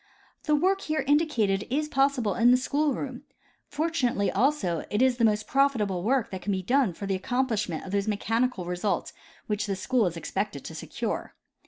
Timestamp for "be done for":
6.51-7.05